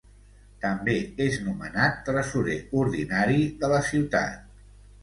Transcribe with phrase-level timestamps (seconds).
[0.63, 0.95] També
[1.25, 4.55] és nomenat Tresorer Ordinari de la ciutat.